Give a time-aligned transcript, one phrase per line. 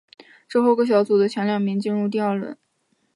[0.49, 2.57] 之后各小组的前两名进入第二轮。